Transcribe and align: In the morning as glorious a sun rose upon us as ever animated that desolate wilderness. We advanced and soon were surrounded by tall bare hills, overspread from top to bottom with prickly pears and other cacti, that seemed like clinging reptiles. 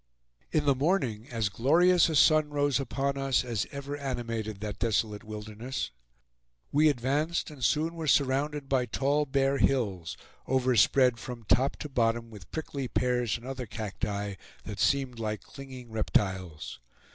In 0.51 0.65
the 0.65 0.73
morning 0.73 1.27
as 1.29 1.47
glorious 1.47 2.09
a 2.09 2.15
sun 2.15 2.49
rose 2.49 2.79
upon 2.79 3.19
us 3.19 3.45
as 3.45 3.67
ever 3.71 3.95
animated 3.95 4.59
that 4.59 4.79
desolate 4.79 5.23
wilderness. 5.23 5.91
We 6.71 6.89
advanced 6.89 7.51
and 7.51 7.63
soon 7.63 7.93
were 7.93 8.07
surrounded 8.07 8.67
by 8.67 8.87
tall 8.87 9.27
bare 9.27 9.59
hills, 9.59 10.17
overspread 10.47 11.19
from 11.19 11.43
top 11.43 11.75
to 11.75 11.87
bottom 11.89 12.31
with 12.31 12.49
prickly 12.51 12.87
pears 12.87 13.37
and 13.37 13.45
other 13.45 13.67
cacti, 13.67 14.37
that 14.63 14.79
seemed 14.79 15.19
like 15.19 15.41
clinging 15.43 15.91
reptiles. 15.91 16.79